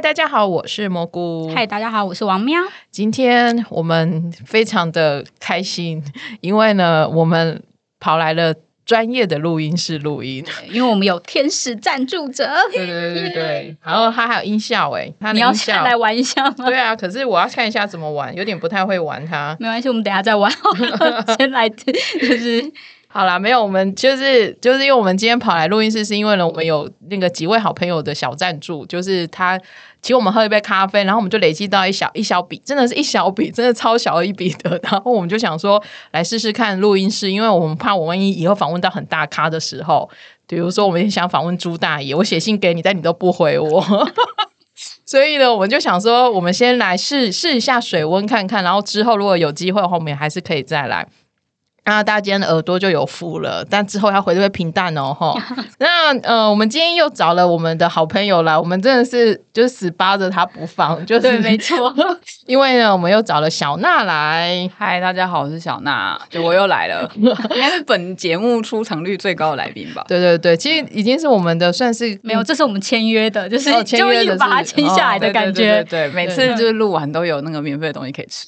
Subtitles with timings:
[0.00, 1.52] 嗨，大家好，我是蘑菇。
[1.54, 2.58] 嗨，大家好，我是王喵。
[2.90, 6.02] 今天我们非常的开心，
[6.40, 7.62] 因为呢，我们
[7.98, 8.54] 跑来了
[8.86, 10.42] 专业的录音室录音。
[10.70, 12.48] 因为我们有天使赞助者。
[12.72, 16.64] 对对对对，然后他还有音效哎，它你要下来玩一下吗？
[16.64, 19.54] 对啊，可是我要看一下怎么玩，有点不太会玩它。
[19.60, 20.50] 没关系，我们等下再玩。
[21.36, 21.92] 先来就
[22.38, 22.72] 是
[23.12, 29.60] 好啦，没有，我们就是就是因为我们今天跑来录音室，是因为呢，我们有那个几位好朋友的小赞助，就是他
[30.00, 34.78] 请我们喝一杯咖啡，然后我们就累积到一小一小笔，真的是一小笔，真的超小一笔的。
[34.84, 40.08] 然后我们就想说，来试试看录音室，因为我们怕我万一以后访问到很大咖的时候，
[40.46, 43.84] 比如说我们想访问朱大爷，我写信给你，但你都不回我。
[45.04, 51.08] 所以呢，我们就想说，我们先来试试一下水温看看，然后之后如果有机会，后面还是可以再来。
[51.90, 55.34] 那大家今天的耳朵就有福了，但之后要回归平淡哦，哈。
[55.78, 61.92] 那呃，我们今天又找了我们的好朋友来，我们真的是就是死扒着他不放，就是对，没错。
[62.46, 64.70] 因为呢，我们又找了小娜来。
[64.78, 70.04] 嗨，大家好，我是小娜，就我又来了， 应该是本节目出场率最高的来宾吧？
[70.06, 75.82] 对对对，其实已经是我们的算是没有，这是我们签约的，就是签约的把它签下来的感觉。
[75.90, 78.46] 对，每次就是录完都有那个免费的东西可以吃。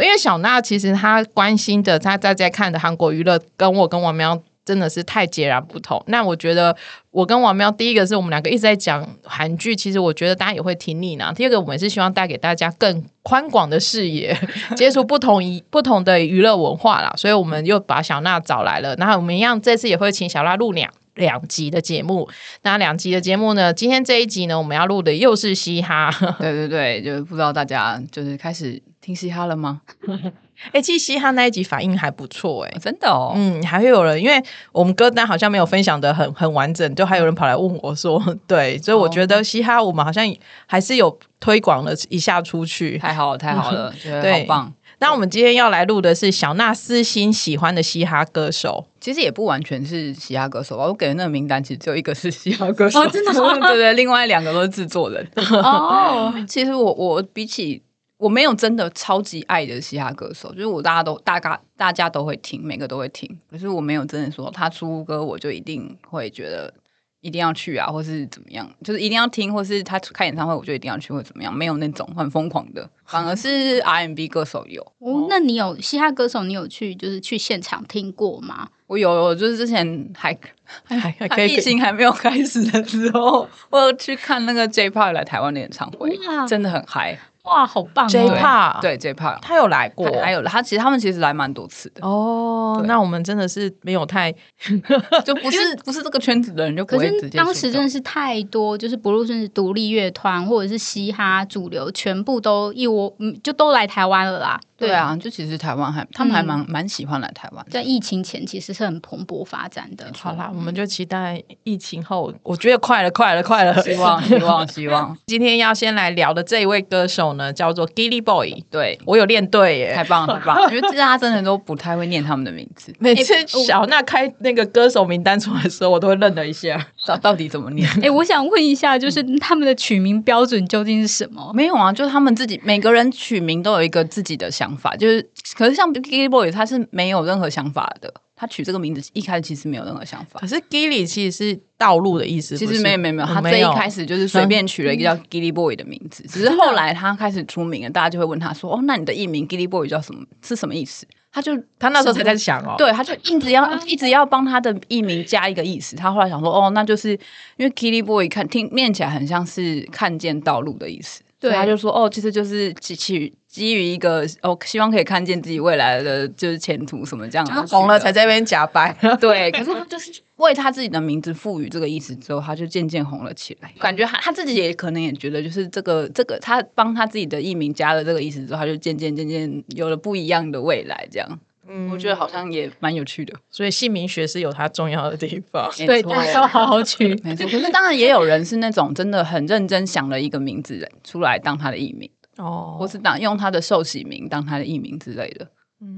[0.00, 6.02] 因为小娜其实她关心的，她在在看的韩国娱乐，跟我跟王喵真的是太截然不同。
[6.06, 6.74] 那我觉得
[7.10, 11.30] 我跟王喵，第一个是我们两个一直在讲韩剧，其实我觉得大家也会听腻呢。
[11.36, 14.34] 第二个，我们是希望带给大家更宽广的视野，
[14.74, 17.12] 接触不同一不同的娱乐文化啦。
[17.18, 18.96] 所以我们又把小娜找来了。
[18.96, 22.28] 那我们一样这次也会请小娜录两两集的节目。
[22.62, 26.10] 那两集的节目呢，今天这一集呢，我们要录的又是嘻哈。
[26.38, 28.82] 对对对，就不知道大家就是开始。
[29.02, 29.80] 听嘻哈了吗？
[30.70, 33.32] 哎，其实嘻哈那一集反应还不错，哎，真的哦。
[33.34, 34.40] 嗯，还会有人，因为
[34.70, 40.24] 我们歌单好像没有分享的很很完整，就还有人跑来问我说， 对，所以我觉得嘻哈我们好像
[40.66, 44.72] 还是有推广了一下出去，太好了，太好了，觉得好棒。
[45.02, 50.84] 那我们今天要来录的是小娜私心喜欢的嘻哈歌手，其实也不完全是嘻哈歌手吧。
[50.84, 53.32] 我给的那个名单其实只有一个是嘻哈歌手，真的，
[53.66, 55.28] 对对，另外两个都是制作人。
[55.60, 57.82] 哦，其实我我比起。
[58.18, 63.28] 我没有真的超级爱的嘻哈歌手，就是我大家都大概大家都会听，每个都会听。
[63.50, 66.72] 可是我没有真的说他出歌我就一定会觉得
[67.22, 72.90] 一定要去啊，或是怎么样，就是一定要听，或是他开演唱会我就一定要去，或怎么样，没有那种很疯狂的。
[73.06, 74.82] 反而是 RMB 歌手有。
[74.98, 78.68] 哦，那你有嘻哈歌手，你有去就是去现场听过吗？
[78.88, 80.36] 我有，我就是之前还
[80.84, 80.98] 还
[81.30, 87.18] 还疫情还没有开始的时候， 我有去看那个 J-Pop 来台湾的演唱会，真的很嗨。
[87.44, 92.80] 哇，好棒！J-Pop 对 J-Pop，他有来过，还有他其实他们其实来蛮多次的哦。
[92.86, 94.32] 那我们真的是没有太，
[95.24, 97.38] 就不是不是这个圈子的人就不会直接。
[97.38, 104.60] 当时真的是太多，就是不论是独立乐团或者是嘻哈主流，全部都一窝，就都来台湾了啦。
[104.86, 110.10] 对啊，就其实台湾还他们还蛮蛮喜欢来台湾，在疫情前其实是很蓬勃发展的。
[110.18, 115.16] 好啦，我们就期待疫情后，我觉得快了，快了，快了，希望希望希望。
[115.26, 118.64] 今天要先来聊的这一位歌手呢，叫做 Gilly Boy。
[118.70, 120.68] 对我有练对耶，太棒了太棒了！
[120.70, 127.88] 因为大家真的都不太会念他们的名字，每次小娜开那个歌手名单出来的时候，我都会愣了一下，到到底怎么念？
[128.02, 131.52] 哎，我想问一下，就是他们的取名标准究竟是什么？
[131.54, 135.30] 没有啊，就是他们自己每个人取名都有一个自己的想法，就是。
[135.54, 138.12] 可是像 Gilly Boy，他是没有任何想法的。
[138.34, 140.40] 他取这个名字一开始其实没有任何想法。
[140.40, 143.28] 可是 Gilly 其实是道路的意思，其实没有没有没有。
[143.28, 150.24] 他这一开始就是随便取了一个叫 Gilly Boy 的名字，只是后来他开始出名了，大家就会问他说：“哦，那你的艺名 Gilly Boy 叫什么？
[150.42, 155.94] 是什么意思？”他就他那时候才在想哦，对，他就一直要一直要帮他的艺名加一个意思。
[155.94, 157.10] 他后来想说：“哦，那就是
[157.56, 168.96] 因为 Gilly Boy 看听念起来很像是看见道路的意思。”对，他就说：“哦，其实就是起起。”基于一个哦，希望可以看见自己未来的就是前途什么这样，他红了才在那边假白。
[169.20, 173.70] 对， 可是他就是为他自己的名字赋予这个意思之后，他就渐渐红了起来。
[173.78, 181.06] 感觉他他自己也可能也觉得，就是这个这个他帮他自己的艺名加了这个意思之后，他就渐渐渐渐有了不一样的未来。
[181.10, 181.38] 这样，
[181.68, 183.34] 嗯，我觉得好像也蛮有趣的。
[183.50, 186.00] 所以姓名学是有它重要的地方，对，
[186.32, 187.14] 要好好取。
[187.22, 192.10] 没错，可是当然也有人是那种真的很认真想了一个名字出来当他的艺名。
[192.38, 195.46] 哦，或是当用他的受洗名当他的艺名之类的，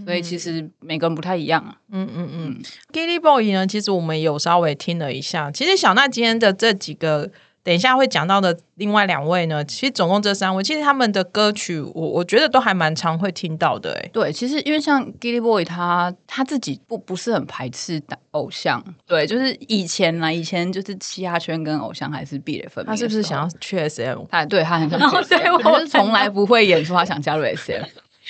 [0.05, 1.76] 所以其实每个人不太一样啊。
[1.93, 2.62] 嗯嗯嗯
[2.93, 5.50] ，Gilly Boy 呢，其实我们有稍微听了一下。
[5.52, 7.31] 其实小娜今天的这几个
[7.64, 13.99] 等一下会讲到的另外两位呢，其实总共这三位，其实他们的歌曲，我我觉得都还蛮常会听到的。
[13.99, 18.02] 哎，对，其实因为像 Gilly Boy 他他自己不不是很排斥
[18.32, 22.93] 偶像，对，就是以前呢，以前就是嘻哈圈跟偶像还是壁垒分明。
[22.93, 24.25] 他是不是想要去 SM？
[24.31, 27.82] 他对他很想去 SM，他是从来不会演出他想加入 SM。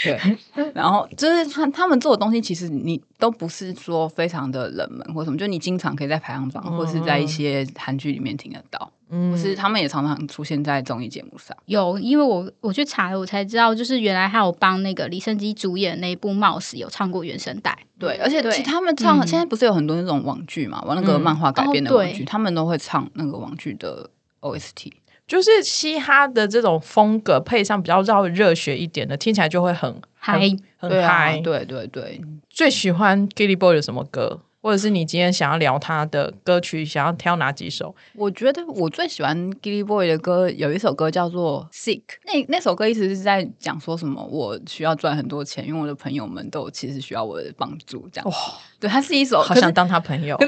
[0.02, 0.18] 对，
[0.74, 11.56] 然后就是他他们做的东西，其实你都不是说非常的冷门或什么，就你经常可以在排行榜或是在一些韩剧里面听得到，嗯，或是他们也常常出现在综艺节目上。
[11.66, 17.78] 有，因为我我去查了，我才知道，就是原来还有帮那个李圣基主演那一部《冒死》有唱过原声带。
[17.96, 24.10] 对，而且其他们唱，现在不是有很多那种网剧嘛，玩那个漫画改编的网剧，他们都会唱那个网剧的
[24.40, 24.90] OST。
[25.26, 30.38] 就是嘻哈的这种风格，配上比较绕热血一点的，听起来就会很嗨，
[30.76, 31.40] 很嗨。
[31.42, 37.94] 对对对，最喜欢 Gilly Boy 有什么歌，或者是你今天想要聊他的歌曲，想要挑哪几首？
[38.14, 42.00] 我觉得我最喜欢 Gilly Boy 的歌，有一首歌叫做《Sick》。
[42.26, 44.22] 那那首歌意思是在讲说什么？
[44.26, 48.06] 我需要赚很多钱，因为我的朋友们都其实需要我的帮助。
[48.12, 48.36] 这样哇，
[48.78, 50.38] 对，他是一首好想当他朋友。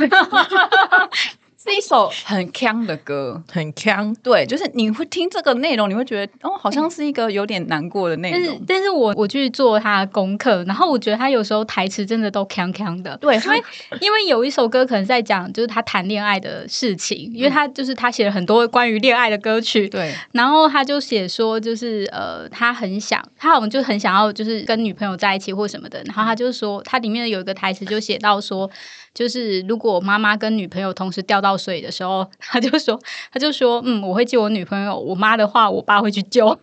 [1.58, 4.14] 是一首很腔的歌，很腔。
[4.22, 8.40] 对，就是你会听这个内容，你会觉得哦，好像是一个有点难过的内容。
[8.40, 13.16] 但是，但是我我去做他的功课，然后我觉得他有时候台词真的都腔腔的。
[13.16, 13.62] 对，因为
[14.00, 19.88] 因为有一首歌可能在讲就是他谈恋爱的事情，因为他就是他写了很多关于恋爱的歌曲。
[19.88, 26.02] 对，然后他就写说，就是呃，他很想，他好像就很想要，就是跟女朋友在一起或什么的。
[26.04, 28.70] 然后他就说，他里面有一个台词就写到说。
[29.16, 33.00] 就是如果妈妈跟女朋友同时掉到水的时候，他就说，
[33.32, 34.94] 他就说，嗯，我会救我女朋友。
[34.94, 36.46] 我妈的话，我爸会去救。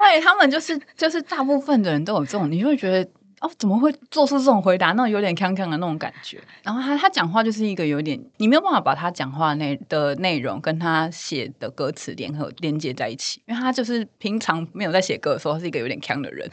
[0.00, 3.08] 对，他们就是就是大部分的人都有这种，你就会觉得
[3.40, 4.88] 哦，怎么会做出这种回答？
[4.88, 6.40] 那种有点康康的那种感觉。
[6.64, 16.50] 然后他他讲话就是一个有点，你没有办法把他讲话内的内容跟他写的歌词联合连接在一起，因为他就是平常没有在写歌的时候，是一个有点康的人。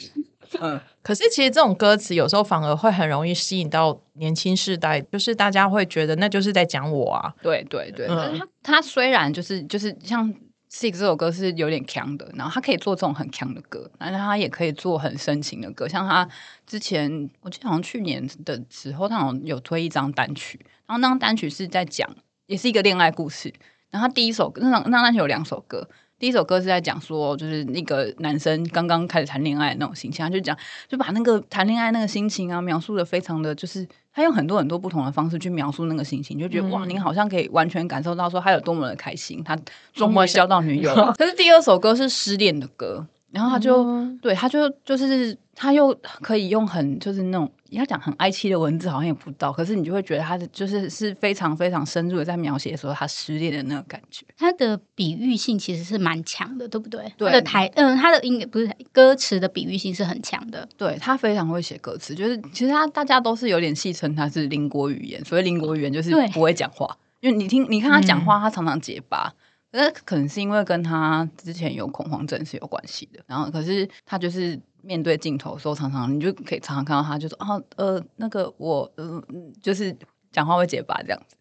[0.59, 7.33] 嗯， 可是其实这种歌词有时候反而会很容易吸引到年轻世代，就是大家会觉得那就是在讲我啊。
[7.41, 10.27] 对对对，他他虽然就是就是像
[10.71, 15.87] 《Six》这首歌是有点强的，然后他可以做这种很强的歌，但是他也可以做很深情的歌。
[15.87, 16.27] 像他
[16.67, 22.09] 之前，我记得好像去年的时候，他好像有推一张单曲，然后那张单曲是在讲，
[22.47, 23.53] 也是一个恋爱故事。
[23.89, 25.87] 然后他第一首那张那张单曲有两首歌。
[26.17, 30.57] 第一首歌是在讲说，就是那个男生刚刚开始谈恋爱那种心情，他就讲，
[30.87, 39.57] 就把那个谈恋爱那个心情啊，描述的非常的就是，他用很多很多不同的方式去描述那个心情，就觉得哇，你好像可以完全感受到说他有多么的开心，他
[39.93, 40.93] 终于交到女友。
[41.17, 43.05] 可是第二首歌是失恋的歌。
[43.35, 43.83] 然后他就
[44.21, 54.25] 对，他就就是他又可以用很就是那种要讲很哀戚的文字，好像也不到，可是你就会觉得他的就是是非常非常深入的在描写说他失恋的那个感觉。
[54.37, 57.11] 他的比喻性其实是蛮强的，对不对？
[57.17, 60.65] 对，的台嗯，他的应该不是歌词的比喻性是很强的。
[60.77, 69.33] 对他非常会写歌词，就是其实他大家都是有点戏称他是邻国语言，所以邻国语言就是不会讲话，因为你听你看他讲话，他常常结巴。
[69.77, 79.21] 那可能是因为跟他之前有恐慌症是有关系的，然后可是他就是面对镜头的时候，常常你就可以常常看到他，就说啊呃那个我嗯
[79.61, 79.93] 就是
[80.31, 81.35] 讲话会结巴这样子，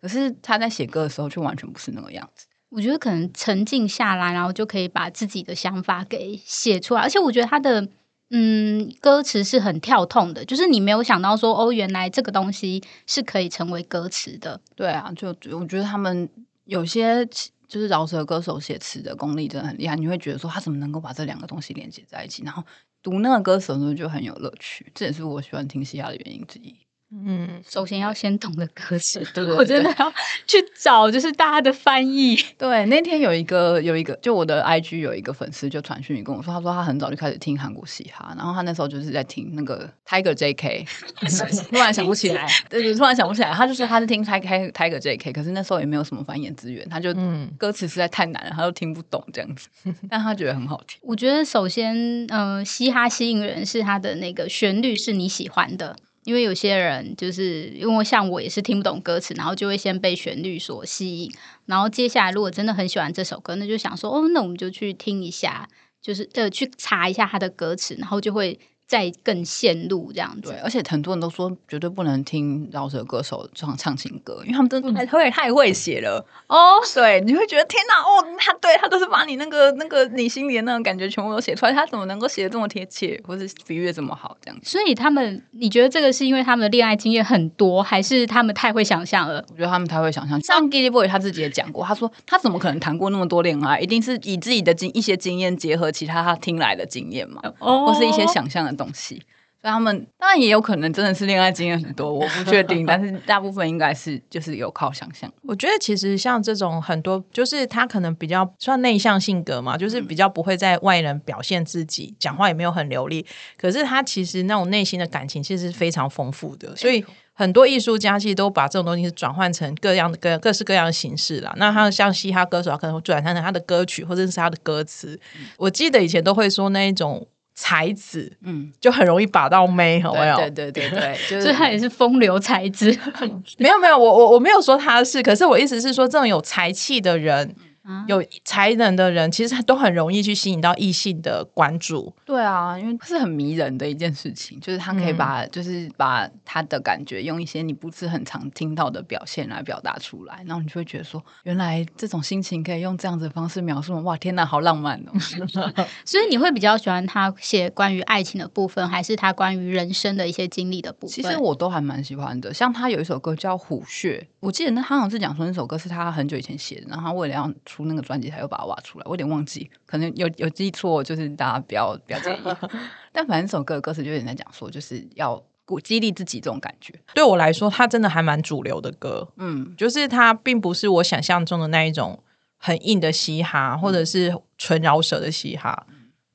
[0.00, 2.46] 可是他在写歌的时候却完全不是那个样子。
[2.68, 7.88] 我觉得可能沉静下来，然后就可以把自己的想法给写出来，而且我觉得他的
[8.30, 14.60] 嗯歌词是很跳痛的，就是你没有想到说哦原来这个东西是可以成为歌词的。
[14.76, 15.28] 对啊，就
[15.58, 16.28] 我觉得他们
[16.66, 17.26] 有些。
[17.70, 22.64] 就是饶舌歌手写词的功力真的很厉害，你会觉得说他怎么能够把这两个东西连接在一起，然后
[23.00, 26.76] 读那个歌手的时候就很有乐趣，这也是我喜欢听嘻哈的原因之一。
[27.12, 30.12] 嗯，首先要先懂得歌词，对我真的要
[30.46, 32.36] 去找，就是大家的翻译。
[32.56, 40.86] 对，那天有一个有一个，就我的 IG 有一个粉丝就传讯跟我说，他说他很早就开始听韩国嘻哈，然后他那时候就是在听那个 Tiger JK，
[41.70, 47.12] 突然想不起来， 对，突然想不起来，他就是他是听 Tiger Tiger JK，可是那时候也没有什么翻译资源，他就
[47.58, 49.68] 歌词实在太难了，他都听不懂这样子，
[50.08, 51.00] 但他觉得很好听。
[51.02, 55.96] 我觉得首先，嗯，嘻哈吸引人是他的那个旋律是你喜欢的。
[56.24, 61.32] 因为有些人就是因为像我也是听不懂歌词，然后就会先被旋律所吸引，
[61.66, 65.68] 然后接下来如果真的很喜欢这首歌，那就想说哦，那我们就去听一下，
[66.02, 68.58] 就是呃去查一下它的歌词，然后就会
[68.90, 70.58] 再更陷入这样子对，。
[70.64, 76.26] 而且很多人都说绝对不能听饶舌歌手唱唱情歌，因为他们真的太会太会写了。
[76.48, 84.36] 哦，对，你会觉得天哪，哦，他对他都是把你那个那个你心里的那种感觉全部都写出来，他怎么能够写的这么贴切，或是比喻的这么好？
[84.42, 89.44] 这样子，所以他们，你觉得这个是因为他们的恋爱经验很多，还是他们太会想象了？
[89.50, 90.40] 我觉得他们太会想象。
[90.40, 99.22] 像 Gilly Boy 他自己也讲过，他说他怎么可能谈过那么多恋爱，一定是以自己的经一些经验结合其他他听来的经验嘛，哦或是一些想象的东西。
[99.62, 105.30] 所以他们当然也有可能真的是恋爱经验很多，我不 确定，但是大部分应该是就是有靠想象。
[105.42, 113.26] 我觉得其实像这种很多，就是他可能比较算内向性格嘛，就是比较不会在外人表现自己，讲话也没有很流利。
[113.58, 121.52] 可是他其实那种内心的感情其实是非常丰富的，所以很多艺术家其实都把这种东西是转换成各样的各各式各样的形式啦。
[121.58, 125.20] 那他像嘻哈歌手，可能会转换成他的歌曲或者是他的歌词。
[125.58, 127.26] 我记得以前都会说那一种
[127.62, 130.36] 才子嗯，就很容易把到妹，有没有？
[130.36, 132.86] 对对对对对， 就是所以他也是风流才子。
[133.58, 142.14] 没有没有，我我我没有说他是，可是我意思是说，这种有才气的人、啊有才能的人，其实都很容易去吸引到异性的关注。
[142.24, 155.12] 对啊，因为是很迷人的一件事情，就是他可以把、就是把他的感觉用一些你不是很常听到的表现来表达出来，然后你就会觉得说，原来这种心情可以用这样子的方式描述，哇，天哪，好浪漫哦！
[156.04, 161.10] 所以你会比较喜欢他写关于爱情的部分，还是他关于人生的一些经历的部分？
[161.10, 172.38] 其实我都还蛮喜欢的，像他有一首歌叫《虎穴》，我记得那他好像是讲说那首歌是他很久以前写的，然后他为了要出那个专辑，他又把它挖出来，我有点忘记，可能有有记错，就是大家不要不要介意。
[173.12, 176.92] 但反正这首歌的歌词就有点在讲说，就是要鼓激励自己这种感觉。
[177.14, 182.20] 对我来说，它真的还蛮主流的歌，嗯，就是它并不是我想象中的那一种
[182.56, 185.86] 很硬的嘻哈，或者是纯饶舌的嘻哈。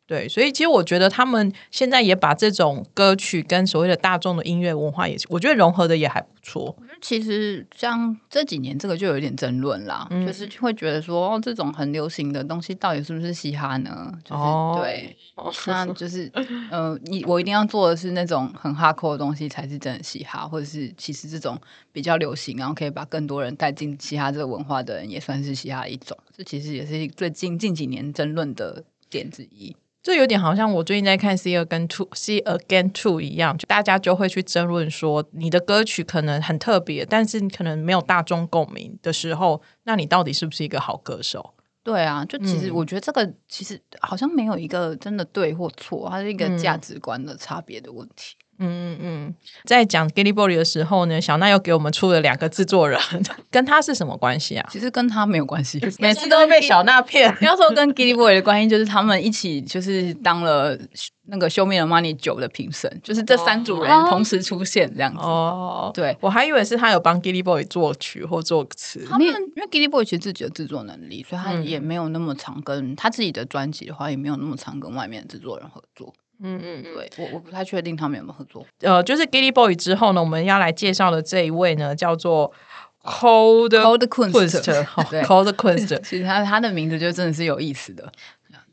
[0.07, 6.75] 对，所以其实我觉得他们现在也把这种歌曲跟所谓的大众的音乐文化也，我觉得融合的也还不错。
[7.01, 14.13] 其实像这几年这个就有点争论啦，嗯就是会觉得说，哦，这种很流行的东西到底是不是嘻哈呢？
[14.24, 15.15] 就是、哦对，
[15.65, 16.31] 那 就是
[16.69, 21.59] 呃，你我一定要做的是那种很哈扣的东西才是真的嘻哈，或者是其实这种
[21.91, 26.15] 比较流行，然后可以把更多人带进嘻哈这个文化的人，也算是嘻哈一种。
[26.38, 29.75] 这其实也是最近近几年争论的点之一。
[30.05, 41.55] 这有点好像我最近在看《See Again Two》《See Again Two》一样，就大家就会去争论说，你的歌曲可能很特别，但是你可能没有大众共鸣的时候，那你到底是不是一个好歌手？
[41.81, 48.35] 对啊，就其实嗯我觉得这个其实好像没有一个真的对或错，它是一个嗯价值观的差别的问题。
[48.57, 49.35] 嗯嗯嗯，
[49.65, 53.00] 在讲 Gilly Boy 的时候呢，小娜又给我们出了两个制作人，
[53.51, 54.67] 跟他是什么关系啊？
[54.71, 57.35] 其实跟他没有关系， 每次都被小娜骗。
[57.41, 60.77] 要说跟 Gilly Boy 的关系，就是他们一起就是当了
[61.27, 65.19] 那个《Show Me the Money》九的评审，就是这三组人哦同时出现这样子。
[65.19, 69.05] 哦，对我还以为是他有帮 Gilly Boy 作曲或作词。
[69.09, 76.13] 他们因为 Gilly Boy 其实自己的制作能力，所以他嗯也没有那么常跟他自己的专辑的话，也没有那么常跟外面的制作人合作。
[76.41, 76.93] 嗯嗯嗯。
[76.95, 78.65] 对我我不太确定他们有没有合作。
[78.81, 82.51] 呃，就是 Gilly Boy 之后呢，我们要来介绍的这一位呢，叫做
[83.03, 85.99] Cold Cold Kunst Kunst， 对 Cold Kunst。
[86.01, 88.11] 其实他他的名字就真的是有意思的，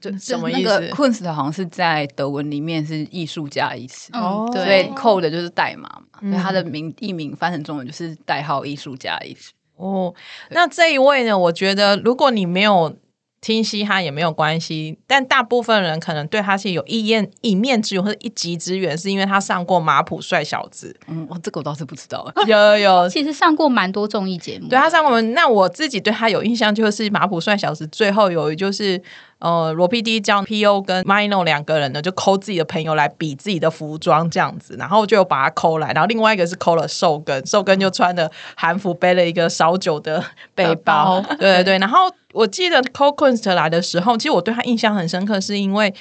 [0.01, 4.11] 就什么意思 Kunst 好像是在德文里面是艺术家的意思。
[4.15, 9.53] 哦嗯，所以对，code 就是代码嘛，所以它嗯的名艺名翻成中文就是代号艺术家的意思。
[9.77, 10.15] 哦，
[10.51, 11.37] 那这一位呢？
[11.37, 12.97] 我觉得如果你没有
[13.43, 22.33] 听嘻哈也没有关系，但大部分人可能对他是有一面一面之缘或者一己之缘，是因为他上过马普帅小子，嗯，我这个我倒是不知道。
[22.47, 23.09] 有 有有。
[23.11, 29.03] 其实上过蛮多综艺节目，对他上过那我自己对他有印象，就是马普帅小子最后有就是
[29.43, 45.93] 呃罗 PD 叫 PO 跟 Mino 两个人呢，就抠自己的朋友来比自己的服装这样子，然后就有把他抠来，然后另外一个是抠了寿根，寿根就穿的韩服，背了一个烧酒的背包，包对对对，然后我记得 c o Kunst 来的时候，其实我对他印象很深刻，是因为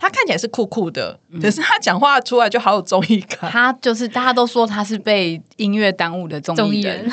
[0.00, 3.50] 他看起来是酷酷的，可是他讲话出来就好有综艺感。
[3.50, 7.10] 他就是大家都说他是被音乐耽误的综综艺艺人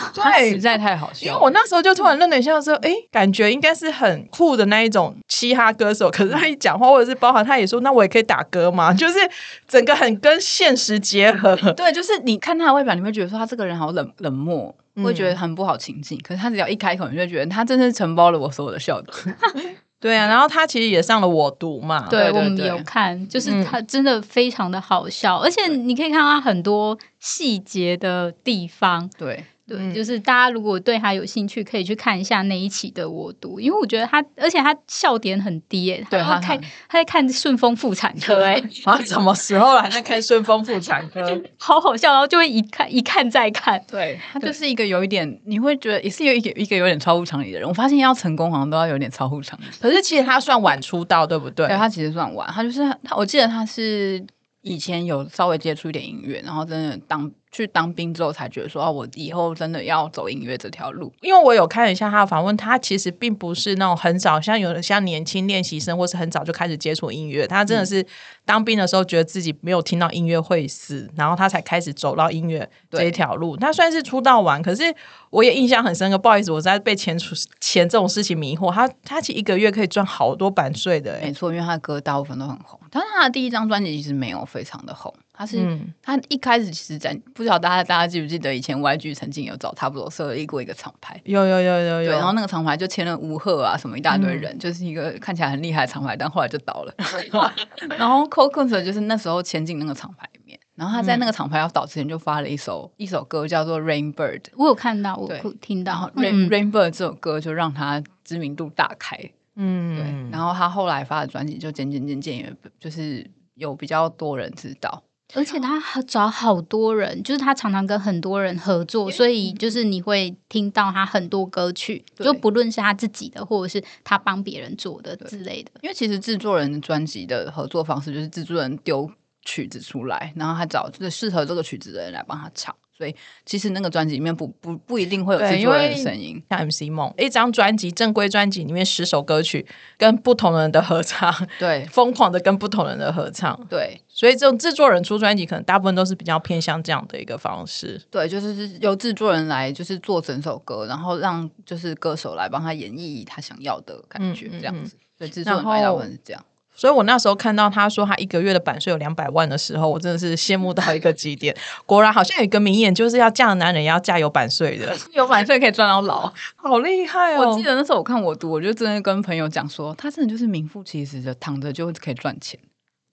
[0.49, 1.37] 实在太好笑因为。
[1.37, 9.19] 我那时候就突然愣了一下，说：“哎，感觉应该是很酷的那一种嘻哈歌手。”可是他一讲话，或者是包含他也说：“那我也可以打歌吗？” 就是
[9.67, 11.55] 整个很跟现实结合。
[11.73, 16.17] 对，就是你看他的外表，你会觉得说他这个人好冷冷漠，嗯会觉得很不好亲近。
[16.21, 19.35] 可是他只要一开口，你就会觉得他真是承包了我所有的笑点。
[19.99, 22.07] 对啊，然后他其实也上了我读嘛。
[22.09, 23.65] 对，对对我们有看，就是嗯。
[23.65, 41.21] 他真的非常的好笑，而且你可以看到他很多细节的地方，对，对，嗯就是大家如果对他有兴趣，可以去看一下那一期的《我读》，因为我觉得他，而且他笑点很低耶，对他他看他在看顺丰妇产科，哎， 啊，什么时候还在看顺丰妇产科？
[41.59, 47.67] 好好笑，然后就会一看一看再看，对他就是一个有一点，你会觉得也是有一个一个有点超乎常理的人。
[47.67, 49.65] 我发现要成功好像都要有点超乎常理。
[49.81, 51.67] 可是其实他算晚出道，对不对？
[51.67, 54.25] 对他其实算晚，他就是他，我记得他是
[54.61, 61.11] 以前有稍微接触一点音乐，然后真的当去当兵之后才觉得说，哦，我以后真的要走音乐这条路。
[61.21, 67.47] 因为我有看一下他的访问，他其实并不是那种很早，像有的像年轻练习生，或是很早就开始接触音乐。
[67.47, 68.05] 他真的是
[68.47, 73.57] 当兵的时候，觉得自己没有听到音乐会死，然后他才开始走到音乐这一条路。
[73.57, 74.83] 他算是出道晚，可是
[75.29, 76.17] 我也印象很深刻。
[76.17, 78.71] 不好意思，我在被钱出钱这种事情迷惑。
[78.71, 85.13] 他他其实一个月可以赚好多版税的、欸，没错，因为他的歌大部分都很红，但是他的第一张专辑其实没有非常的红。
[85.39, 96.93] 他是、嗯他一开始其实在不知道大家大家记不记得以前 YG 曾经有找差不多设立过一个厂牌，有有有有，有，然后那个厂牌就签了吴赫啊什么一大堆人，就是一个看起来很厉害的厂牌，但后来就倒了。
[97.99, 109.17] 然后 Coco 就是那时候前进那个厂牌里面，然后他在那个厂牌要倒之前就发了一首一首歌叫做 Rainbird，我有看到，我对听到，Rain、嗯 Rainbird 这首歌就让他知名度大开。
[109.17, 115.01] 对，嗯，然后他后来发的专辑就渐渐渐渐也就是有比较多人知道。
[115.33, 125.71] 而且他好找好多人，就是他常常跟很多人合作，所以就是你会听到他很多歌曲，就不论是他自己的，或者是他帮别人做的之类的。
[125.81, 129.11] 因为其实制作人专辑的合作方式就是制作人丢
[129.43, 136.41] 曲子出来，然后他找就是适合这个曲子的人来帮他唱，所以其实那个专辑里面不不不一定会有制作人的声音。
[136.49, 139.65] 像 MC 梦一张专辑正规专辑里面十首歌曲，
[139.97, 148.01] 跟不同人的合唱， 对疯狂的跟不同人的合唱，对所以这种制作人出专辑，可能大部分都是比较偏向这样的一个方式。
[148.09, 154.97] 对，就是是由制作人来就是做整首歌，然后让就是歌手来帮他演绎他想要的感觉，这样子。
[155.17, 156.43] 所以制作人大部分是这样。
[156.77, 161.53] 所以我那时候看到他说他一个月的版税有两百万的时候，我真的是羡慕到一个极点。
[161.87, 166.31] 果然好像有一个名言，就是要嫁的男人也要嫁有版税的， 有版税可以赚到老。
[166.55, 167.49] 好厉害哦！
[167.49, 172.59] 我记得那时候我看我读，我就真的跟朋友讲说，他真的就是名副其实的躺着就可以赚钱。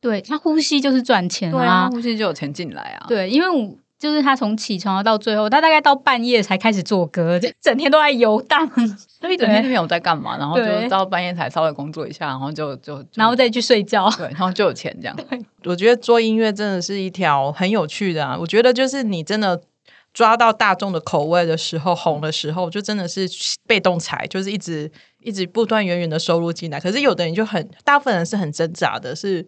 [0.01, 3.07] 对他呼吸就是赚钱对啊，呼吸就有钱进来啊。
[3.09, 8.69] 对，因为我就是他从起床到最后，他大概到半夜才开始做歌，就整天都在游荡，
[9.21, 14.11] 就一整天都没有在干嘛，然后就到半夜才稍微工作一下，然后就就就然后再去睡觉。
[14.19, 15.17] 对，然后就有钱这样。
[15.65, 18.37] 我觉得做音乐真的是一条很有趣的啊！
[18.39, 19.59] 我觉得就是你真的
[20.13, 23.27] 抓到大众的口味的时候，红的时候，就真的是
[23.67, 26.79] 被动财，就是一直一直不断源源的收入进来。
[26.79, 29.47] 可是有的人就很，大部分人是很挣扎的，是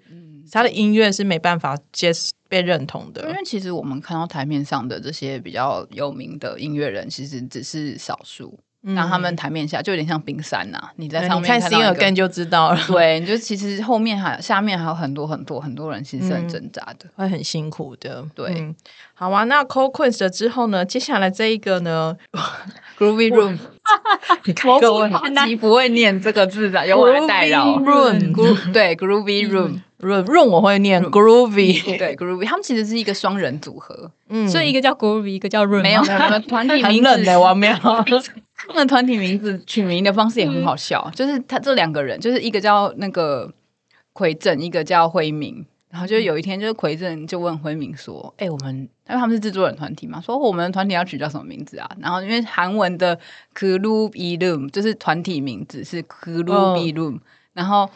[0.51, 2.13] 他的音乐是没办法接
[2.49, 3.35] 被认同的因。
[3.35, 8.59] 为其实我们看到台面上的这些比较有名的音乐人，其实只是少数。
[8.95, 17.07] 那、他们台面下就有点像冰山呐、你在上面看到 Sing 一个 Again 就知道了，对，你就其实后面还下面还有很多很多很多人，其实是很挣扎的。
[17.17, 18.25] 会很辛苦的。
[18.35, 18.55] 对。
[18.59, 18.75] 嗯
[19.19, 19.45] 好啊。
[19.45, 20.85] 那 Cold Queens 了之后呢？
[20.85, 22.17] 接下来这一个呢
[22.99, 23.59] Groovy Room，
[24.45, 27.79] 你看各位超级不会念这个字的，由我来代劳。
[27.81, 34.47] Room Gro- 对 Groovy Room，Room Room 我会念 Groovy，对 Groovy，他们其实是一个双人组合，嗯。
[34.49, 37.75] 所以一个叫 Groovy，一个叫 Run，没有 没有没有团体很名字冷的王喵。
[38.57, 43.53] 他们的团体名字取名的方式也很好笑， 就是他这两个人，就是一个叫那个
[44.13, 45.65] 奎正，一个叫辉明。
[45.89, 53.19] 然后就有一天，就是奎正就问辉明说：“哎、我们因为他们是制作人团体嘛，说我们的团体要取叫什么名字啊？”然后因为韩文的
[53.55, 57.21] Group Room 就是团体名字是 Group Room，、
[57.55, 57.89] 然后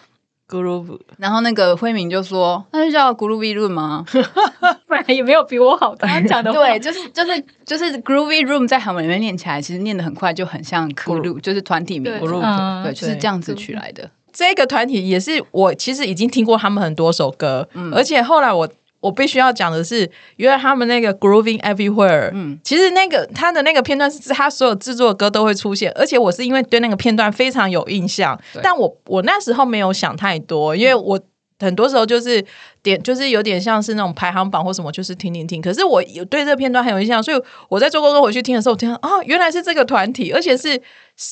[0.50, 4.04] Groove 然后那个辉明就说：“那就叫 Groovy Room 吗？”
[4.86, 5.94] 不然也没有比我好。
[5.94, 14.10] 他讲的 对，就是就是就是 Groovy Room 在韩文里面念起来，其实念的很快，就很像 Groove，就是团体名 Groove，对，就是这样子取来的。
[14.32, 18.68] 这个团体也是我其实已经听过他们很多首歌，而且后来我
[19.00, 31.20] 我必须要讲的是，原来他们那个 Grooving Everywhere，嗯其实那个他的那个片段是他所有制作的歌都会出现，而且我是因为对那个片段非常有印象，但我我那时候没有想太多，因为我。
[31.62, 32.42] 很多时候就是
[32.82, 35.60] 点，就是有点像是那种排行榜或什么，就是听听听。
[35.60, 40.80] 可是我有对这个片段很有印象，所以我在做功课回去听的时候，我听啊哦，原来是这个团体，而且是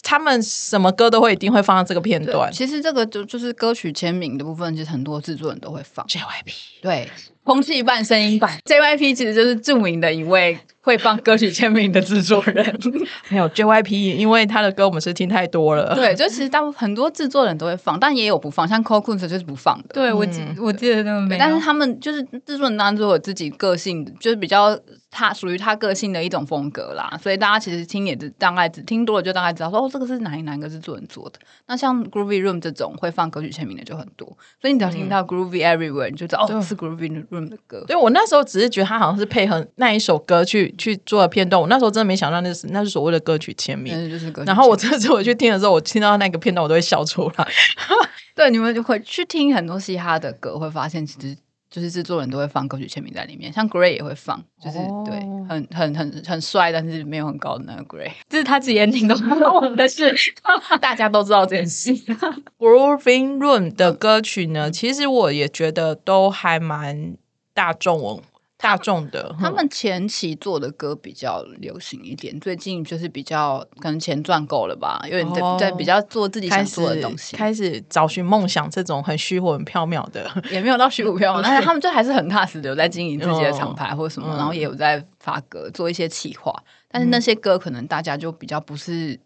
[0.03, 2.53] 他们什么歌都会一定会放到这个片段。
[2.53, 6.05] 其实这个就就是歌曲签名的部分，其实很多制作人都会放。
[6.05, 6.53] JYP
[6.83, 7.09] 对，
[7.49, 10.59] 空气半、声音版，JYP 其实就是著名的一位
[10.89, 12.65] 会放歌曲签名的制作人。
[13.29, 15.95] 没有 JYP，因为他的歌我们是听太多了。
[15.95, 19.89] 对，就其实大部分很多制作人都会放，但也有不放，像 Coco 就是不放的。
[19.93, 24.79] 对我记我记得那个没但是他们就是制作人当中有自己个性，就是比较
[25.11, 31.39] 他属于他个性的一种风格啦，所以大家其实听也是大概只听多了就大概知道说哦，这个是哪一哪一个制作人做的。
[31.67, 34.27] 那像 Groovy Room 这种会放歌曲签名的就很多，
[34.59, 37.85] 所以你只要听到 Groovy Everywhere，你就知道哦是 Groovy Room 的歌。
[37.87, 44.43] 对我那时候只是觉得他好像是配合那一首歌去去做的片段，我那时候真的没想到那是那是所谓的歌曲签名，就是歌。
[44.45, 47.49] 然后我这次我去听的时候，我听到那个片段我都会笑出来。
[48.35, 51.37] 对，你们就会去听很多嘻哈的歌，会发现其实
[51.69, 60.15] 就是制作人都会放歌曲签名在里面，像 Gray 也会放，就是对，很很很很帅，但是没有很高的那个 Gray，这是他自己连听都不懂的事，
[60.81, 61.93] 大家都知道这件事。
[62.59, 67.17] Grooving Room 的歌曲呢，其实我也觉得都还蛮
[67.53, 68.23] 大众文。
[68.61, 86.53] 大众的，他们前期做的歌比较流行一点，最近就是比较可能钱赚够了吧，有点在在比较做自己想做的东西，开始找寻梦想这种很虚无、很缥缈的， 也没有到虚无缥缈，但是他们就还是很踏实的，有在经营自己的厂牌或者什么，然后也有在发歌，做一些企划，
[86.91, 89.19] 但是那些歌可能大家就比较不是。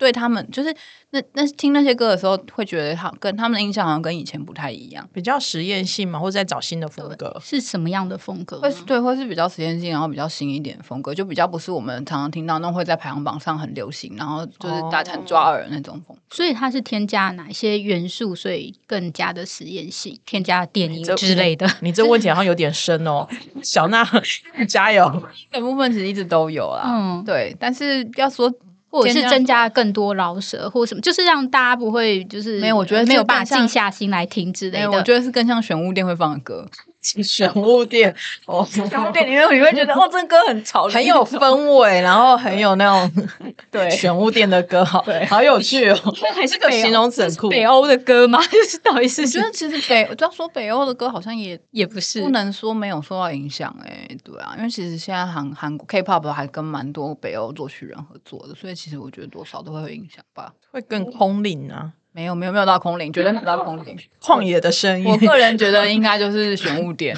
[0.00, 0.74] 对他们，就是
[1.10, 8.58] 那那听那些歌的时候，会觉得好跟他们的印象好像跟以前不太一样，比较实验性嘛，或者在找新的风格，是什么样的风格？
[8.62, 16.16] 会对，会是比较实验性，然后比较新一点风格，就比较不是我们常常听到那种会在排行榜上很流行，然后就是大家很抓耳那种风。
[16.30, 21.68] 所以它是添加哪些元素，所以更加的实验性，添加电音之类的。
[21.82, 23.28] 你这问题好像有点深哦，
[23.62, 24.02] 小娜
[24.66, 25.22] 加油。
[25.52, 28.50] 这部分其实一直都有啦，嗯，对，但是要说。
[28.90, 34.90] 或者是增加更多饶舌或什么，就是让大家不会就是没有，我觉得没有办法静下心来听之类的。
[34.90, 36.66] 我觉得是更像玄物店会放的歌。
[37.02, 38.14] 玄物店
[38.46, 43.28] 哦，玄物店里面你会觉得哦，这歌很潮，很有氛围，然后很有那种
[43.70, 45.96] 对玄物店的歌，好好有趣哦。
[46.34, 48.38] 还是个形容词很酷，北欧的歌吗？
[48.52, 49.22] 就是到底是？
[49.22, 54.06] 我觉得其实北，要说北欧的歌，好像也也不是，不能说没有受到影响哎。
[54.22, 61.92] 对啊，因为其实现在韩韩国 K-pop 还跟蛮多北欧作曲人合作的，所以其实我觉得多少都会有影响吧，会更空灵啊。
[62.12, 63.96] 没有没有没有到空灵，绝对没有到空灵。
[64.20, 67.16] 旷野的声音，我个人觉得应该就是玄物店。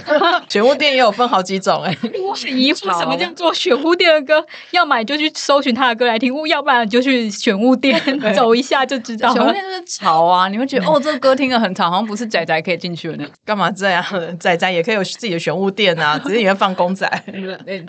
[0.48, 1.96] 玄物店也有分好几种哎。
[2.22, 4.46] 我很疑 惑，什么叫做玄物店的歌？
[4.72, 8.00] 要买就去搜寻他的歌来听，要不然就去玄物店
[8.34, 9.32] 走一下就知道。
[9.32, 14.04] 玄物店就是潮啊，你会觉得哦，这个歌听的很潮，好像不是仔仔可以进去的那干嘛这样？
[14.38, 17.10] 仔仔也可以有自己的玄物店啊，只是里面放公仔。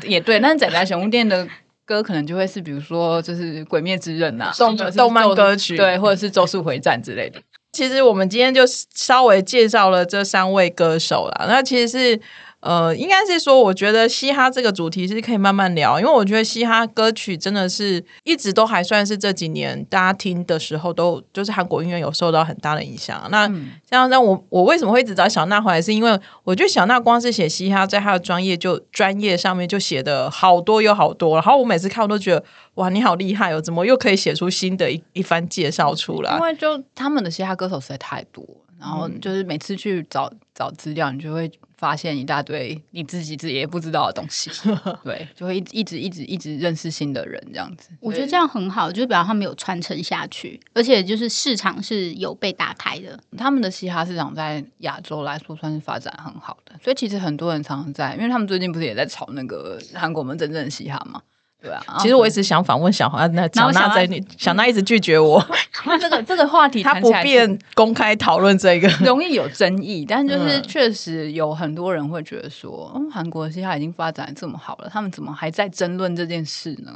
[0.03, 1.45] 也对，但是仔仔玄物店的。
[1.85, 7.41] 歌可能就会是，比如说就是《鬼灭之刃》呐，动动漫歌曲，对，或者是《咒术回战》之类的。
[7.71, 12.21] 其实我们今天就稍微介绍了这三位歌手啦，那其实是。
[12.63, 23.27] 呃，应该是说，我觉得嘻哈这个主题是可以慢慢聊，因为我觉得嘻哈歌曲真的是一直都还算是这几年大家听的时候，都就是韩国音乐有受到很大的影响。
[23.29, 23.51] 那
[23.89, 32.41] 像那我我为什么会一直找小娜回来，是因为我觉得小娜光是写嘻哈，在她的专业就专业上面就写的好多又好多，然后我每次看我都觉得
[32.75, 36.33] 哇，你好厉害哦，怎么又可以写出新的一一番介绍出来？
[36.35, 38.45] 因为就他们的嘻哈歌手实在太多。
[38.83, 44.51] 然后就是每次去找找资料，你就会发现一大堆你自己自己也不知道的东西，
[45.05, 47.91] 对，就会一一直一直一直认识新的人这样子。
[48.01, 53.17] 我觉得这样很好，就是表示他们有传承下去，而且就是市场是有被打开的。
[53.37, 61.21] 他们的嘻哈市场在亚洲来说算是发展很好的，所以其实很多人常常在，因为他们最近不是也在炒那个韩国们真正的嘻哈嘛。
[61.63, 64.05] 对啊，其实我一直想访问小花，那小娜在，
[64.37, 65.41] 小娜一直拒绝我。
[65.97, 70.05] 这个这个话题，他不便公开讨论这个，容易有争议。
[70.05, 76.91] 但就是确实有很多人会觉得说，嗯，韩国现在已经发展这么好了，他们怎么还在争论这件事呢？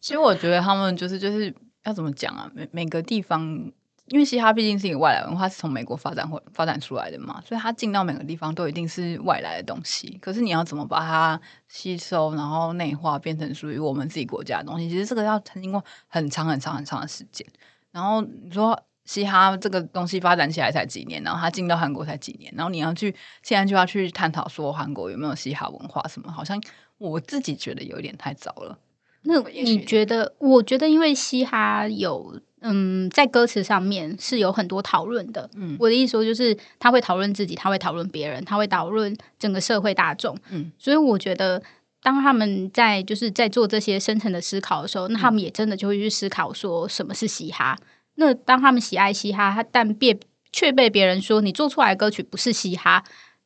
[0.00, 1.52] 其实我觉得他们就是就是
[1.84, 3.72] 要怎么讲啊，每每个地方。
[4.12, 10.18] 因为嘻哈毕竟是一个外来文化，是从美国发展或发展出来的嘛，所以它进到每个地方都一定是外来的东西。
[10.20, 14.86] 可是你要怎么把它吸收，然后内化，变成属于我们自己国家的东西？
[14.86, 17.46] 其实这个要经过很长很长很长的时间。
[17.90, 26.30] 然后你说嘻哈这个东西发展起来才几年，然后它进到韩国才几年，然后你要去现在就要去探讨说韩国有没有嘻哈文化什么？
[26.30, 26.62] 好像
[26.98, 28.78] 我自己觉得有点太早了。
[29.22, 30.34] 那你觉得？
[30.38, 32.40] 我觉得因为嘻哈有。
[32.64, 35.50] 嗯，在歌词上面是有很多讨论的。
[35.56, 40.38] 嗯，我的意思说，就是他会讨论自己，他会讨论别人，他会讨论整个社会大众。
[40.48, 41.60] 嗯，所以我觉得，
[42.04, 47.76] 当他们在就是在做这些深层的思考的时候，那他们也真的就会去思考说什么是嘻哈。
[48.14, 50.16] 那当他们喜爱嘻哈，但别
[50.52, 53.02] 却被别人说你做出来的歌曲不是嘻哈。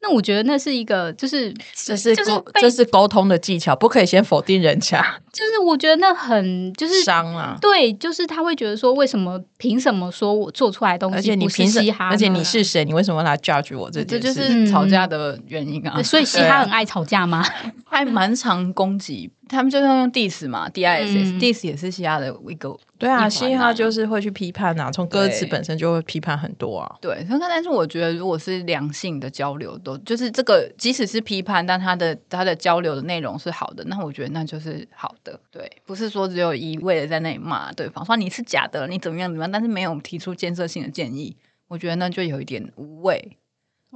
[0.07, 7.59] 那我觉得那是一个，就是这是就是沟这是沟通的技巧，不可以先否定人家， 就是我觉得那很就是伤啊。
[7.61, 12.09] 对，就是他会觉得说，为什么凭什么说我做出来的东西你凭什嘻哈？
[12.09, 12.85] 而且你是谁？
[12.85, 14.65] 你为什么来 judge 我这这就件事？
[14.67, 16.03] 是吵架的原因啊对。
[16.05, 17.45] 所以 嘻哈很爱吵架吗？
[17.85, 26.97] 还蛮常攻击，他们就是用 diss 嘛，D I S 嗯 S，diss 也是嘻哈的一个对啊，嘻哈就是会去批判啊，从歌词本身就会批判很多啊。
[27.01, 35.39] 对，但但是我觉得，如果是良性的交流，都就是这个，即使是批判，但他的他的交流的内容是好的，那我觉得那就是好的。
[35.51, 41.37] 对，不是说只有一味的在那里骂对方，说你是假的，你怎么样怎么样，但是没有提出建设性的建议，
[41.69, 43.37] 我觉得那就有一点无谓。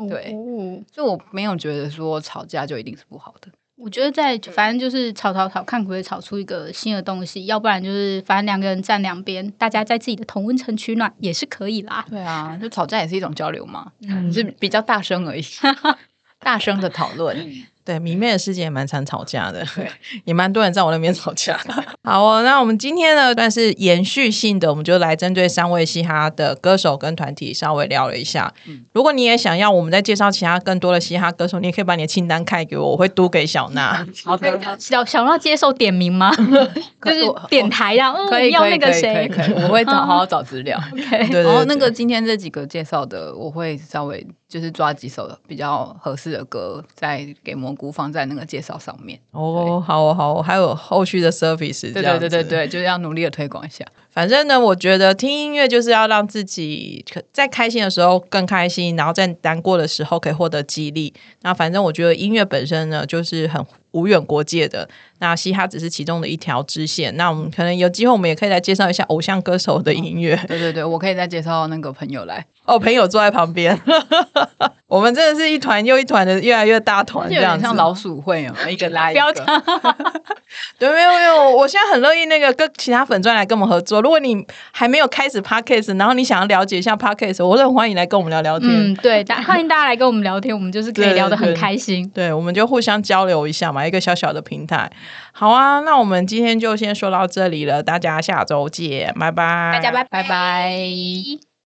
[0.09, 3.49] 对哦所以我没有觉得说吵架就一定是不好的。
[3.83, 12.05] 我觉得在反正就是吵吵吵，看可不可以吵出一个新的东西，要不然就是反正两个人站两边，大家在自己的同温层取暖也是可以啦。
[12.11, 15.43] 对啊，就吵架也是一种交流嘛，嗯只是比较大声而已，
[16.39, 17.37] 大声的讨论。
[17.91, 19.67] 对，迷妹的世界也蛮常吵架的，
[20.25, 21.59] 也蛮多人在我那边吵架。
[22.05, 28.53] 好哦，那我们今天呢，算是延续性的，我们就来针对三位嘻哈的歌手跟团体稍微聊了一下。
[28.93, 34.07] 如果你也想要我们再介绍其他更多的嘻哈歌手，你也可以把你的清单开给我，我会读给小娜。
[34.25, 36.31] 好的， 小小娜接受点名吗？
[37.03, 40.79] 就是点台啊，嗯，可以，要那个可以可以谁可以，我会找好好找资料。
[40.93, 49.17] 对对然后那个今天这几个介绍的，我会稍微就是抓几首比较合适的歌，再给蘑菇放在那个介绍上面。
[49.31, 53.87] 哦，好哦好哦，还有后续的 service，对对对对对，就是要努力的推广一下。
[54.11, 61.15] 反正呢，我觉得听音乐就是要让自己可在开心的时候更开心，然后在难过的时候可以获得激励。
[61.43, 64.89] 那反正我觉得音乐本身呢，就是很无远国界的。
[65.19, 67.15] 那嘻哈只是其中的一条支线。
[67.17, 70.35] 那我们可能有机会，我们也可以来介绍一下偶像歌手的音乐。
[70.49, 73.79] 对对对，我可以再介绍那个朋友来，哦，朋友坐在旁边，
[74.89, 79.21] 我们真的是一团又一团的，越来越大团这样像老鼠会哦，一个拉一个。
[80.79, 84.01] 对，没有没有，我现在很乐意那个跟其他粉钻来跟我们合作。
[84.01, 88.71] 如果你还没有开始 podcast，然后你想要了解一下 podcast，我都很欢迎来跟我们聊聊天。
[88.71, 92.09] 嗯，对，大欢迎大家来跟我们聊天，我们就是可以聊得很开心。
[92.15, 94.91] 对，我们就互相交流一下嘛，一个小小的平台。
[95.33, 101.50] 好啊，那我们今天就先说到这里了，大家下周见，拜拜，大家拜拜拜。